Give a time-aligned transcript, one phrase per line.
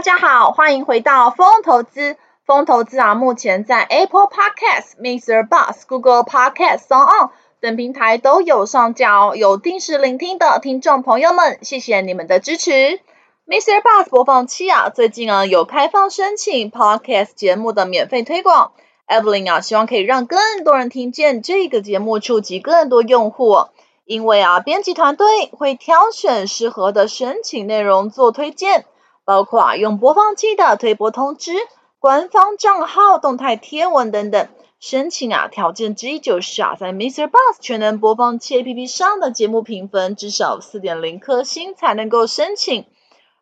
[0.00, 2.16] 大家好，欢迎回到风投资。
[2.46, 5.46] 风投资啊，目前在 Apple Podcast、Mr.
[5.46, 7.28] Bus、Google podcasts on
[7.60, 9.36] 等平台都有上架哦。
[9.36, 12.98] 有定时聆听的听众朋友们，谢谢你们的支持。
[13.46, 13.82] Mr.
[13.82, 18.72] Bus 播放器啊，最近啊有开放申请 Podcast 节目的免费推广。
[19.06, 23.66] Evelyn 啊，希望可以让更多人听见这个节目，触及更多用户。
[24.06, 28.86] 因为啊，编辑团队会挑选适合的申请内容做推荐。
[29.30, 31.52] 包括啊，用播放器的推播通知、
[32.00, 34.48] 官方账号动态贴文等等。
[34.80, 37.28] 申请啊，条件之一就是啊，在 Mr.
[37.28, 42.86] Bus 全能播放器 APP 上的节目评分至少四点零颗星才能够申请。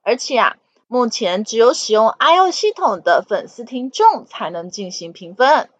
[0.02, 0.56] 而且啊，
[0.88, 5.70] 目前只有使用 i o 系统的粉丝听众才能进行评分。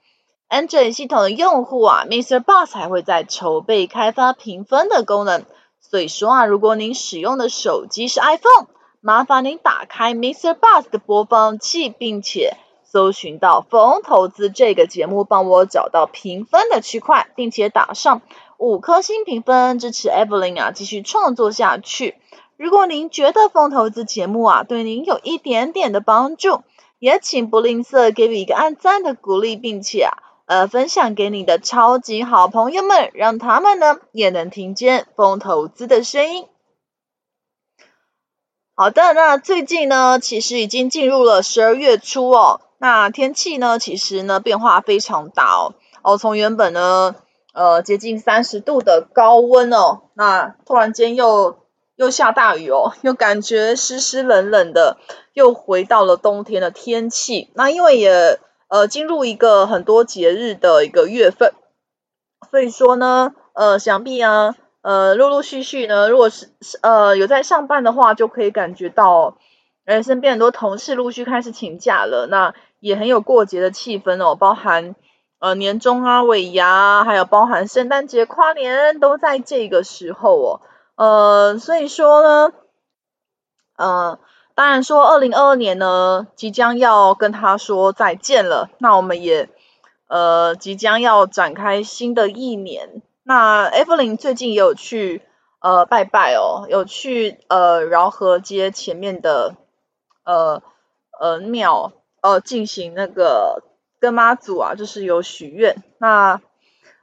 [0.49, 2.43] Android 系统的用户啊，Mr.
[2.43, 5.45] Bus 还会在筹备开发评分的功能。
[5.83, 8.69] 所以说啊，如果您使用的手机是 iPhone，
[9.01, 10.55] 麻烦您打开 Mr.
[10.59, 18.23] Bus 的播放器，并且搜寻到“风投资”这个节目，帮我找到评分的区块，并且打上
[18.59, 22.17] 五颗星评分，支持 Evelyn 啊继续创作下去。
[22.57, 26.63] 如果您觉得“风投资”节目啊对您有一点点的帮助，
[26.99, 36.47] 也请不吝啬给予一个按赞的鼓励，并且啊呃分享给你的超级好朋友们，让他们呢也能听见风投资的声音。
[38.81, 42.61] 好的，那最近呢，其实已经进入了十二月初哦。
[42.79, 45.75] 那天气呢，其实呢变化非常大哦。
[46.05, 47.17] 哦，从原本呢，
[47.53, 51.59] 呃，接近三十度的高温哦，那突然间又
[51.97, 54.99] 又下大雨哦，又感觉湿湿冷冷的，
[55.33, 57.51] 又回到了冬天的天气。
[57.55, 58.39] 那因为也
[58.69, 61.53] 呃进入一个很多节日的一个月份，
[62.49, 64.55] 所以说呢，呃，想必啊。
[64.89, 66.49] 呃，陆陆续续呢，如果是
[66.81, 69.37] 呃有在上班的话，就可以感觉到，
[69.85, 74.97] 呃，身边很多同事陆续开始请假了，那也很有过节的气氛哦，包含
[75.41, 80.61] 呃年终啊、尾牙，还有包含圣诞节、跨年都在这个时候哦，
[80.97, 82.53] 呃，所以说呢，
[83.77, 84.19] 呃，
[84.55, 89.51] 当然说二零二二年呢，即将要跟他说再见了，那我们也
[90.07, 93.03] 呃即将要展开新的一年。
[93.29, 95.21] 那 Evelyn 最近也有去
[95.61, 99.55] 呃拜拜哦，有去呃饶河街前面的
[100.25, 100.63] 呃
[101.21, 103.63] 呃庙呃进行那个
[104.01, 106.41] 跟妈祖啊，就是有许愿，那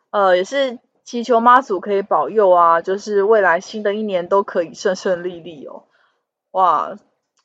[0.09, 5.83] 呃也是祈求妈祖可以保佑啊，就是未来新的一年都可以顺顺利利哦。
[6.49, 6.97] 哇，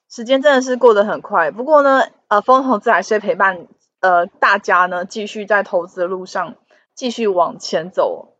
[0.09, 3.69] 时间真的是过得很快，不过呢呃风投资还是陪伴
[4.01, 6.55] 呃大家呢继续在投资的路上
[6.95, 8.39] 继续往前走。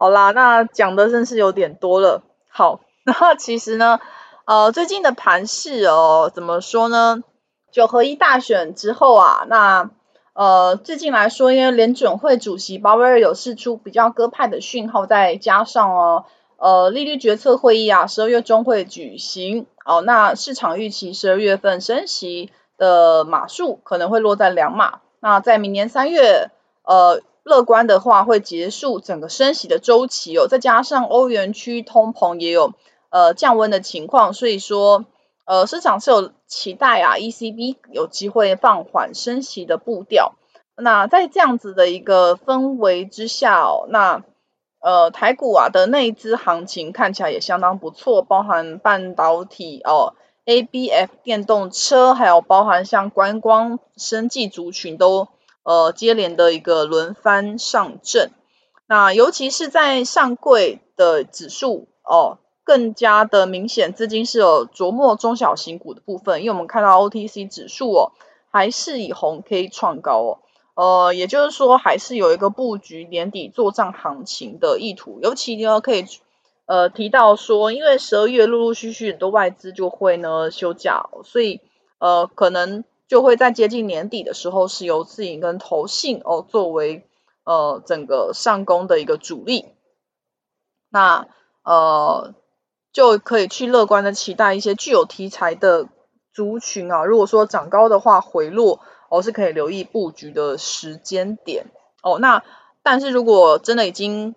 [0.00, 2.22] 好啦，那讲的真是有点多了。
[2.48, 3.98] 好， 那其实呢，
[4.44, 7.24] 呃，最近的盘势哦，怎么说呢？
[7.72, 9.90] 九合一大选之后啊，那
[10.34, 16.26] 呃，最近来说，因为联准会主席鲍威尔有释出比较鸽派的讯号，再加上哦，
[16.58, 19.66] 呃，利率决策会议啊，十二月中会举行。
[19.84, 25.00] 哦，那市场预期十二月份升息的码数可能会落在两码。
[25.18, 26.52] 那在明年三月，
[26.84, 27.20] 呃。
[27.48, 32.74] 乐观的话，会结束整个升息的周期哦，再加上欧元区通膨也有
[33.10, 35.06] 呃降温的情况，所以说
[35.46, 40.34] 呃市场是有期待啊，ECB 有机会放缓升息的步调。
[40.76, 44.22] 那在这样子的一个氛围之下哦，那
[44.80, 55.28] 呃台股啊的内资行情看起来也相当不错，包含半导体哦，ABF 电动车，还有包含像观光、生技族群都。
[55.68, 58.30] 呃，接连的一个轮番上阵，
[58.86, 68.12] 那尤其是在上柜的指数哦，更加的明显，资金是有琢磨中小型股的部分，因为我们看到 OTC 指数哦，
[68.50, 70.38] 还是以红 K 创高哦，
[70.74, 76.06] 呃，也就是说还是有一个布局年底作帐行情的意图，尤其呢可以
[76.64, 81.60] 呃提到说，因为十二月陆陆续续很多外资就会呢休假，所以
[81.98, 82.84] 呃可能。
[83.08, 87.08] 就会在接近年底的时候，是由自营跟投信哦作为
[87.44, 89.66] 呃整个上攻的一个主力。
[90.90, 91.26] 那
[91.64, 92.34] 呃
[92.92, 95.88] 就可以去乐观的期待一些具有题材的
[96.32, 97.04] 族群啊。
[97.04, 101.66] 如果说涨高的话，回落哦是可以留意布局的时间点
[102.02, 102.18] 哦。
[102.18, 102.42] 那
[102.82, 104.34] 但是如果真的已经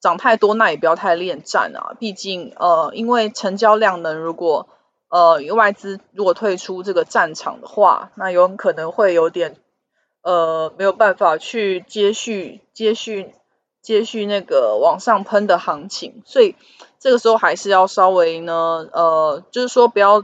[0.00, 1.94] 涨太多，那也不要太恋战啊。
[1.98, 4.68] 毕竟呃，因为成交量呢，如果
[5.12, 9.56] 呃外资如果退出这个战场的话，那有可能会有点
[10.22, 13.32] 呃没有办法去接续接续。
[13.82, 16.54] 接续那个往上喷的行情，所以
[17.00, 20.22] 这个时候还是要稍微呢，呃，就是说不要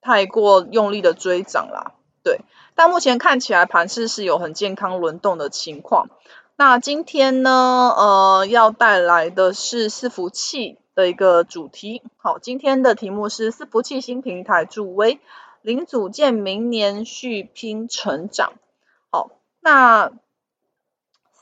[0.00, 1.92] 太过用力的追涨啦，
[2.24, 2.40] 对。
[2.74, 6.08] 但目前看起来盘势是有很健康轮动的情况。
[6.56, 12.02] 那今天呢，呃，要带来的是伺服器的一个主题。
[12.16, 15.20] 好，今天的题目是伺服器新平台助威，
[15.62, 18.54] 零组件明年续拼成长。
[19.10, 19.30] 好，
[19.60, 20.12] 那。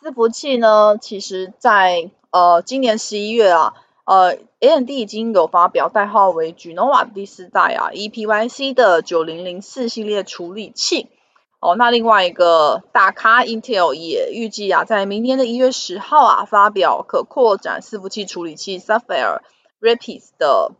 [0.02, 3.74] 伺服器呢，其实在呃今年十一月啊，
[4.06, 11.10] 呃 AMD 已经有发表代号为 Genoa 第四代啊 ePYC 的九零零四系列处理器。
[11.60, 19.40] 哦，那另外一个大咖 Intel 也预计啊，在明年的一月十号啊，发表可扩展伺服器处理器 Sapphire
[19.80, 20.72] Rapids 的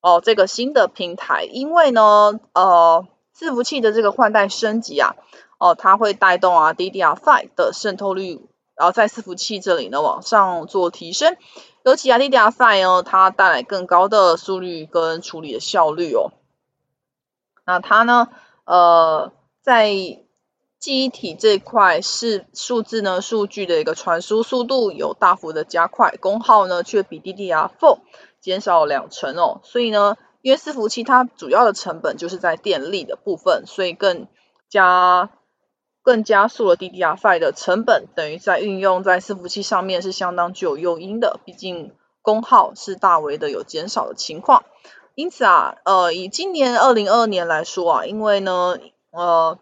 [0.00, 3.06] 哦这个新的平台，因为呢，呃
[3.36, 5.16] 伺服器的这个换代升级啊，
[5.58, 8.46] 哦它会带动啊 DDR5 的渗透率。
[8.76, 11.36] 然后在伺服器这里呢，往上做提升，
[11.82, 16.30] 尤其啊，DDR5 呢，它带来更高的速率跟处理的效率哦。
[17.66, 18.28] 那它呢，
[18.66, 19.32] 呃，
[19.62, 19.90] 在
[20.78, 27.98] 记忆体这块是数字呢，数据的一个传输速度有大幅的加快，功耗呢却比 DDR4
[28.40, 29.60] 减少两成哦。
[29.64, 34.26] 所以呢，因为伺服器它主要的成本就是在电力的部分，所以更
[34.68, 35.30] 加。
[36.00, 41.92] 更加速了 DDR5 的成本，等于在运用在伺服器上面是相当具有诱因的，毕竟
[42.22, 44.64] 功耗是大为的有减少的情况。
[45.14, 48.78] 因此啊，呃，以今年二零二二年来说啊，因为呢，
[49.10, 49.58] 呃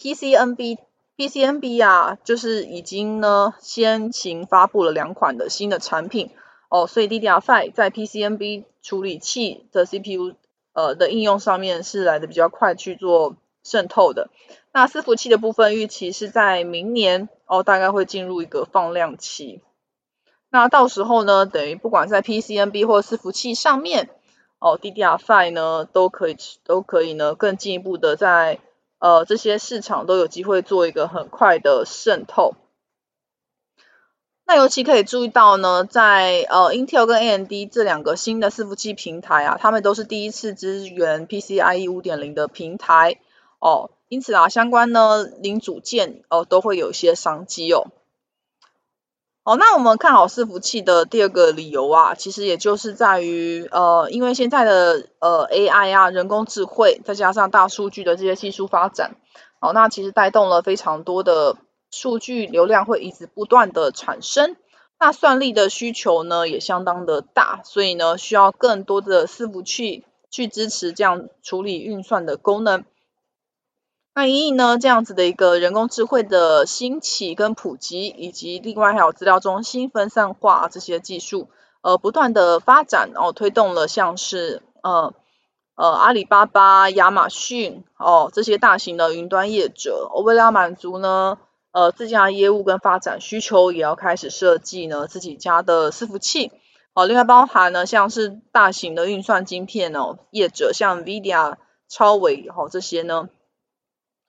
[0.00, 0.78] ，PCNB
[1.16, 6.30] PCNB 啊，就是已经呢先行发布了两款的新的产品
[6.68, 10.34] 哦，所以 DDR5 在 PCNB 处理器的 CPU
[10.74, 14.28] 呃的应用上面是来的比较快去做渗透的。
[14.72, 19.62] 那伺服器的部分预期是在明年哦，大概会进入一个放量期。
[20.50, 24.10] 那到时候呢，等于不管在 PCNB 或伺服器上面
[24.58, 28.60] 哦，DDR5 呢都可以都可以呢更进一步的在
[28.98, 32.54] 呃这些市场都有机会做一个很快的渗透。
[34.48, 43.18] 那尤其可以注意到呢，在呃 Intel 跟 AMD 这两个新的伺服器平台啊，他们都是第一次支援 PCIe 五点零的平台
[43.58, 43.90] 哦。
[44.08, 47.88] 因此啊，相关呢零组件哦都会有一些商机哦。
[49.46, 59.14] 哦，那我们看好伺服器的第二个理由啊，其实也就是在于呃，因为现在的呃 AI 啊，人工智慧，再加上大数据的这些技术发展，
[59.60, 61.58] 哦，那其实带动了非常多的
[61.92, 64.56] 数据流量会一直不断的产生，
[64.98, 72.84] 那算力的需求呢也相当的大，所以呢需要更多的伺服器去支持这样处理运算的功能。
[74.18, 81.50] 那因应呢，这样子的一个人工智慧的兴起跟普及，以及另外还有资料中心分散化这些技术，
[81.82, 85.12] 呃，不断的发展，然后推动了像是呃
[85.74, 91.36] 呃阿里巴巴、亚马逊哦这些大型的云端业者，为了要满足呢
[91.72, 96.52] 呃自家业务跟发展需求，也要开始设计呢自己家的伺服器。
[96.94, 103.28] 哦，另外包含呢像是大型的运算晶片哦业者，像 Vidia、超微哦这些呢。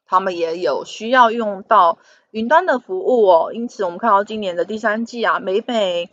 [0.08, 1.98] 他们也有需要用到
[2.32, 6.10] 云端的服务哦，因此我们看到今年的第三季啊，每每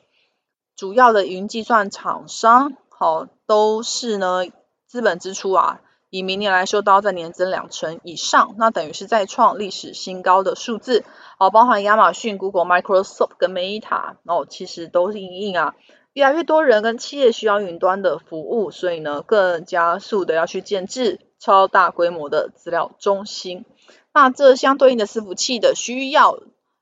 [0.77, 4.45] 主要的云计算厂商，好、哦、都是呢
[4.87, 11.05] 资本支出啊，以明年来说都要在年增两成以上，那等于是再创历史新高的数字，
[11.39, 15.75] 好、哦，包含亚马逊、Google、Microsoft 跟 Meta，哦，其实都是因应啊，
[16.13, 23.65] 越来越多人跟企业需要云端的服务，所以呢更加速的要去建置超大规模的资料中心。
[24.13, 26.39] 那这相对应的伺服器的需要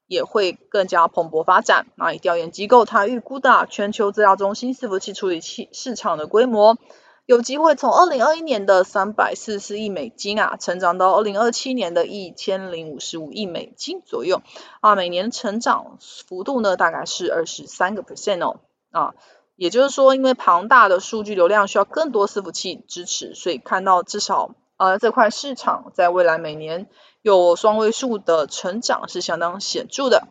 [0.06, 1.86] 也会更加蓬勃发展。
[1.96, 6.76] 那以调研机构它预估的全球资料中心伺服器处理器市场的规模，
[7.24, 14.42] 有机会从二零二一年的三百四十四亿美金啊，成长到二零二七年的一千零五十五亿美金左右
[14.80, 19.14] 啊，每年成长幅度呢大概是二十三个 percent 哦啊，
[19.56, 26.88] 也就是说，因为庞大的数据流量需要更多伺服器支持，所以看到至少呃这块市场在未来每年。
[27.24, 30.26] 有双位数的成长是相当显著的。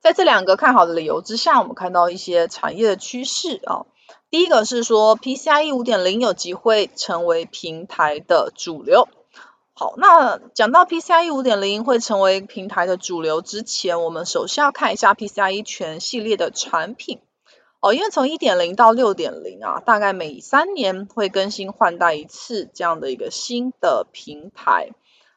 [0.00, 3.86] 在这两个看好的理由之下，我们看到一些产业的趋势啊。
[4.30, 9.08] 第一个是说 PCIe 5.0有机会成为平台的主流。
[9.72, 17.18] 好，那讲到 PCIe 5.0会成为平台的主流之前，我们首先要看一下 PCIe 全系列的产品。
[17.84, 24.92] 哦，因为从一点零到六点零啊，大概每三年会更新换代一次这样的一个新的平台。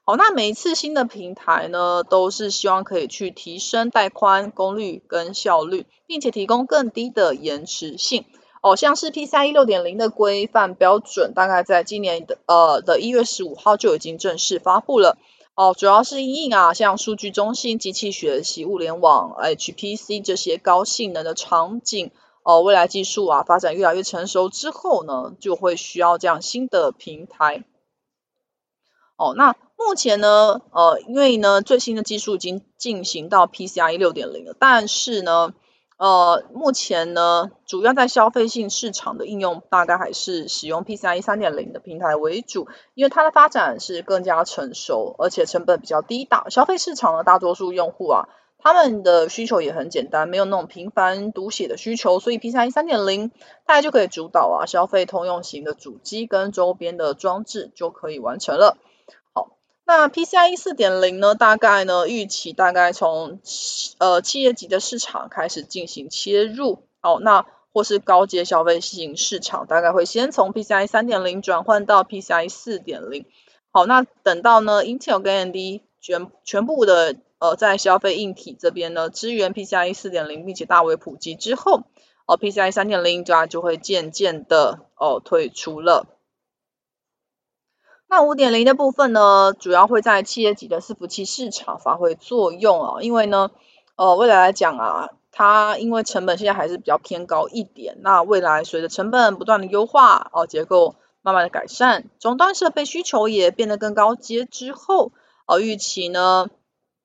[0.06, 8.24] 好，那每一次新的平台呢，都是希望可以去提升带宽、功率跟效率，并且提供更低的延迟性。
[8.62, 15.18] 哦，像是 PCIe 6.0的规范标准，大概在今年的呃的一月十五号就已经正式发布了。
[15.56, 22.12] 哦，主要是因应啊，像数据中心、机器学习、物联网、HPC 这些高性能的场景。
[22.48, 27.66] 哦，未来技术啊发展越来越成熟之后呢，就会需要这样新的平台。
[29.18, 35.54] 哦，那目前呢，呃，因为呢最新的技术已经进行到 PCIe 6.0了，但是呢。
[36.00, 46.24] 呃，目前呢，主要在消费性市场的应用，大概还是使用 PCIe 3.0的平台为主，因为它的发展是更加成熟，而且成本比较低。
[46.24, 53.32] 大消费市场的大多数用户啊，他们的需求也很简单，没有那种频繁读写的需求，所以 PCIe 3.0
[53.66, 58.78] 大概就可以主导啊消费通用型的主机跟周边的装置就可以完成了。
[59.34, 59.52] 好
[59.86, 63.40] 那 PCIe 4.0呢，大概呢预期大概从
[64.00, 73.26] 呃企业级的市场开始进行切入哦，那或是高阶消费型市场，大概会先从 PCIe 3.0转换到 PCIe 4.0。
[73.72, 81.82] 好，那等到呢 Intel 跟 AMD 全全部的呃在消费硬体这边呢支援 PCIe 4.0，并且大为普及之后，
[82.26, 86.08] 哦 PCIe 3.0就就会渐渐的哦退出了。
[88.08, 93.52] 那五点零的部分呢，主要会在企业级的伺服器市场发挥作用啊，因为呢，
[93.98, 105.12] 呃，未来来讲啊，它因为成本现在还是比较偏高一点，那未来随着成本不断的优化，哦，结构慢慢的改善，终端设备需求也变得更高阶之后，
[105.48, 106.50] 呃，预期呢，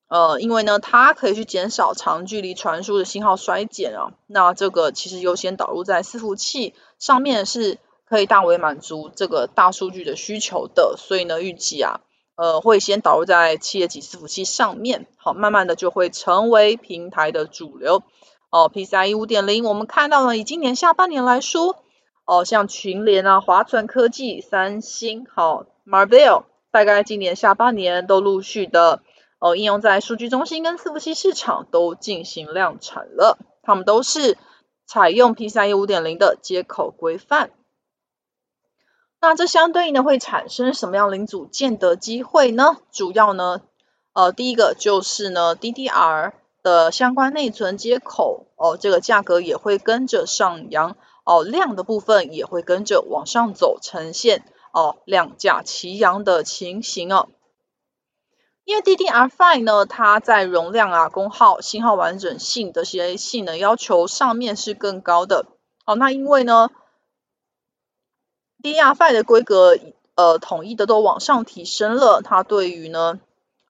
[0.08, 7.78] 呃，因为呢，它可以去减少长距离传输的信号衰减啊，那这个其实优先导入在伺服器上面是。
[8.04, 12.02] 可以大为满足这个大数据的需求的，所以呢，预计啊，
[12.36, 18.02] 呃，会先导入在企业级伺服器上面，好，慢慢的就会成为平台的主流。
[18.50, 21.76] 哦，PCIe 5.0，我们看到呢，以今年下半年来说，
[22.26, 29.02] 哦，像群联啊、华传科技、三星、好，Marvell，大概今年下半年都陆续的，
[29.38, 34.38] 哦，应用在数据中心跟伺服器市场都进行量产了，他们都是
[34.86, 37.50] 采用 PCIe 5.0的接口规范。
[39.20, 42.78] 那这相对应的会产生什么样零组件的机会呢？
[42.90, 43.60] 主要呢，
[44.14, 57.28] 呃，第一个就是呢，DDR 的相关内存接口哦，这个价格也会跟着上扬哦，量的部分也会跟着往上走，呈现哦量价齐扬的情形哦。
[58.64, 65.46] 因为 DDR5 呢，它在容量啊、功耗、信号完整性这些性能要求上面是更高的。
[65.84, 66.70] 哦，那因为呢。
[68.62, 69.76] DDR5 的规格
[70.14, 73.18] 呃统一的都往上提升了，它对于呢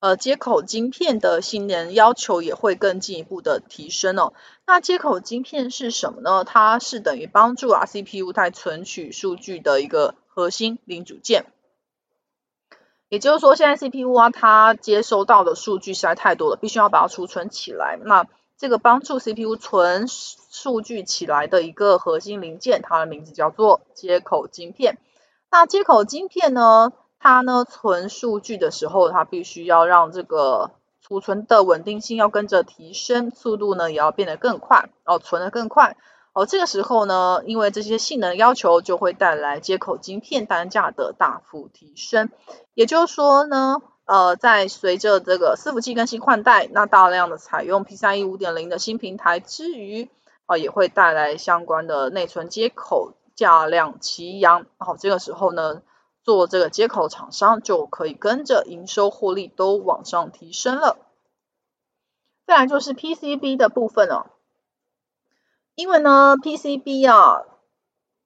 [0.00, 4.34] 呃接口晶片的性能要求也会更进一步的提升哦。
[4.66, 6.44] 那接口晶片是什么呢？
[6.44, 11.44] 它是等于帮助啊 CPU 在存取数据的一个核心零组件。
[13.08, 17.98] 也就是说，现在 CPU 啊它接收到的数据实在太多了，必须要把它储存起来。
[18.02, 24.96] 那这个帮助 CPU 存数据起来的一个核心零件，它的名字叫做接口晶片。
[25.50, 30.70] 那接口晶片呢，它呢存数据的时候，它必须要让这个
[31.02, 35.98] 储存的稳定性要跟着提升，速度呢也要变得更快，哦，存得更快。
[36.32, 42.30] 哦，这个时候呢，因为这些性能要求，就会带来接口晶片单价的大幅提升。
[42.74, 43.76] 也就是说呢。
[44.04, 50.10] 呃，在随着这个伺服器更新换代，那大量的采用 PCIe 5.0的新平台之余，
[50.44, 54.66] 啊、也会带来相关的内存接口价量齐扬。
[54.76, 55.82] 好，这个时候呢，
[56.24, 60.98] 做这个接口厂商就可以跟着营收获利都往上提升了。
[62.44, 64.26] 再来就是 PCB 的部分哦，
[65.74, 67.42] 因为呢 PCB 啊，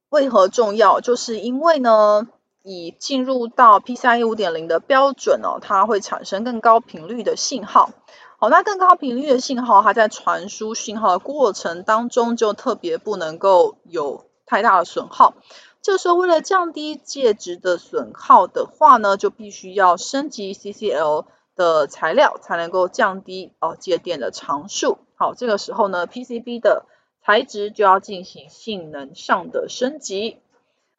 [0.09, 1.01] 为何重要？
[1.01, 2.29] 就是因为呢。
[2.69, 7.91] 以进入到 PCIe 5.0的标准哦，它会产生更高频率的信号。
[8.39, 15.35] 好，那更高频率的信号，它在传输信号的过程当中就特别不能够有太大的损耗。
[15.81, 24.99] 这时候为了降低介质的损耗的话呢，就必须要升级 CCL 的材料，才能够降低哦介电的常数。
[25.15, 26.85] 好，这个时候呢，PCB 的
[27.27, 30.39] 材质就要进行性能上的升级。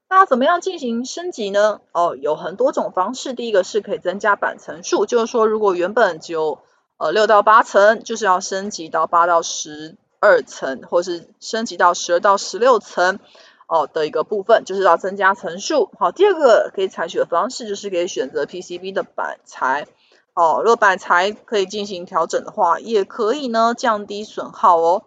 [0.10, 1.80] 那怎么样进行升级呢？
[1.94, 3.34] 哦，有很多种方式。
[3.34, 6.60] 第一个是可以增加板层数，就是说如果原本只有
[6.98, 13.20] 呃六到八层，就是要升级到八到十二层，或是升级到十二到十六层
[13.70, 15.90] 哦的一个部分，就是要增加层数。
[15.98, 19.88] 好，第二个可以采取的方式就是可以选择 PCB 的板材。
[20.34, 25.04] 哦，如果板材可以进行调整的话，也可以呢降低损耗哦。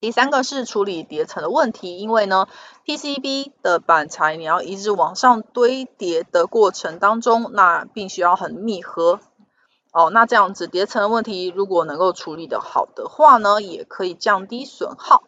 [0.00, 2.46] 第三个是处理叠层的问题，因为呢
[2.86, 9.20] PCB 的板材你要一直往上堆叠的过程当中，那必须要很密合。
[9.90, 15.24] 哦，那这样子叠层的问题如果能够处理得好的话呢，也可以降低损耗。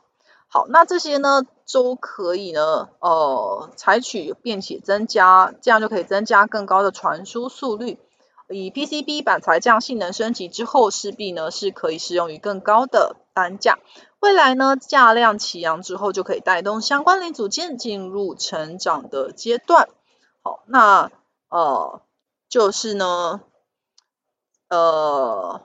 [0.46, 7.98] 好，那这些呢都可以呢，呃，采取并且增加，这样就可以增加更高的传输速率。
[8.48, 13.78] 以 PCB 板材这样性能升级之后，势必呢是可以适用于更高的单价。
[14.20, 19.88] 未来呢价量齐扬之后，就可以带动相关零组件进入成长的阶段。
[20.42, 21.10] 好，那
[21.48, 22.02] 呃
[22.48, 23.40] 就是呢
[24.68, 25.62] 呃，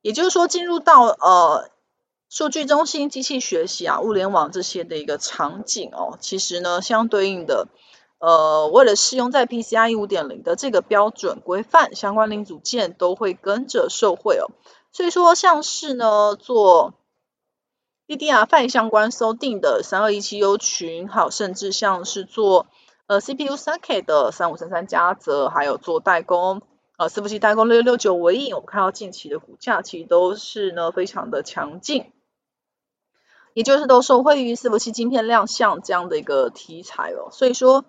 [0.00, 1.70] 也就是说进入到呃
[2.28, 7.68] 数据中心、机器学习啊、物联网这些的一个场景哦，其实呢相对应的。
[8.18, 14.46] 呃，为了适用在 PCIe 五点零的这个标准规范，相关零组件都会跟着受惠哦。
[14.92, 16.94] 所以说，像是呢做
[18.16, 22.66] DDR5 相关 SODIMM 的三二一七 U 群，好甚至像是做
[23.06, 26.62] 呃 CPU Socket 的三五三三嘉泽，还有做代工
[26.98, 32.12] 呃伺服器代工六六九微影，我们看到近期的股价其实都是呢非常的强劲，
[33.54, 37.30] 也就是都受惠于伺服器晶片亮相这样的一个题材哦。
[37.30, 37.84] 所以说。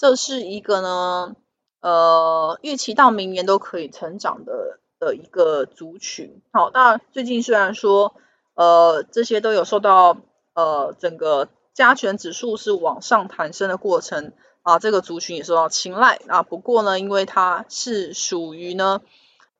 [0.00, 1.34] 这是一个呢，
[1.80, 6.40] 呃，预期到明年都可以成长的的一个族群。
[6.52, 8.14] 好，那最近虽然说，
[8.58, 10.16] 呃，这些都有受到
[10.54, 16.42] 呃整个加权指数是往上弹升的过程啊，这个族群也受到青睐啊。
[16.42, 19.00] 不过呢，因为它是属于呢，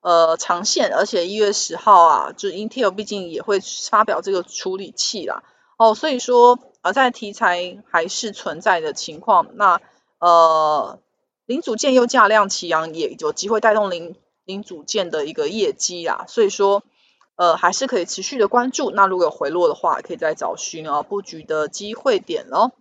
[0.01, 5.45] 呃，长线，而且一月十号啊，就 Intel 毕竟也会发表这个处理器啦，
[5.79, 9.81] 哦，所以说啊，在题材还是存在的情况，那。
[10.21, 10.99] 呃，
[11.47, 16.83] 零组件又价量齐扬，也有机会带动零零组件的一个业绩啊，所以说
[17.39, 18.91] 呃还是可以持续的关注。
[18.91, 22.73] 那如果有回落的话，可以再找寻啊布局的机会点喽。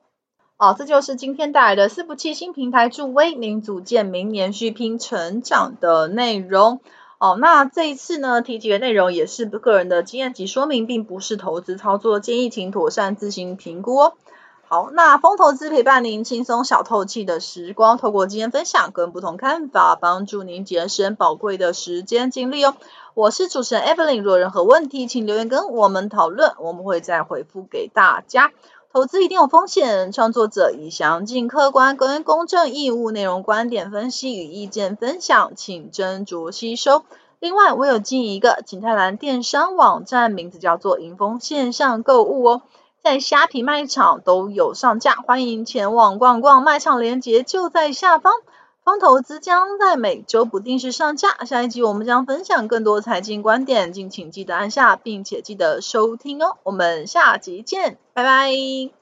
[0.58, 6.82] 哦，这就是今天带来的伺服器新平台助威您组建明年续拼成长的内容。
[7.20, 14.14] 哦，那这一次呢提及的内容也是个人的经验及说明，并不是投资操作建议，请妥善自行评估哦。
[14.68, 22.76] 好，那风投资陪伴您轻松小透气的时光，透过经验分享跟不同看法，帮助您节省宝贵的时间精力哦。
[23.18, 28.52] 我是主持人 Evelyn，若任何问题，请留言跟我们讨论，我们会再回复给大家。
[28.94, 37.06] 投资一定有风险，创作者以详尽、客观、跟公正、义务内容、观点分析与意见分享，请斟酌吸收。
[37.40, 42.62] 另外，我有经营一个景泰蓝电商网站，名字叫做莹丰线上购物哦。
[43.04, 48.32] 在虾皮卖场都有上架，欢迎前往逛逛，卖场链接就在下方。
[48.88, 56.56] 光投资将在每周不定时上架，下一集我们将分享更多财经观点，敬请记得按下并且记得收听哦。
[56.64, 58.97] 我们下集见，拜拜。